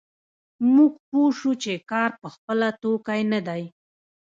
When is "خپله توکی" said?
2.35-3.21